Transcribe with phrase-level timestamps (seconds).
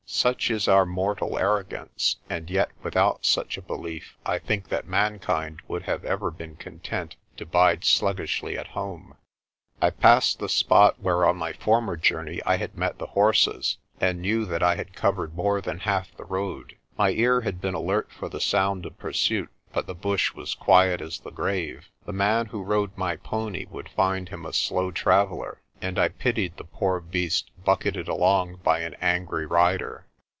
[0.13, 5.61] Such is our mortal arrogance, and yet without such a belief I think that mankind
[5.69, 9.15] would have ever been content to bide sluggishly at home.
[9.81, 14.21] I passed the spot where on my former journey I had met the horses and
[14.21, 16.75] knew that I had covered more than half the road.
[16.97, 20.99] My ear had been alert for the sound of pursuit, but the bush was quiet
[20.99, 21.87] as the grave.
[22.05, 26.57] The man who rode my pony would find him a slow traveller, and I pitied
[26.57, 30.05] the poor beast bucketed along by an angry rider.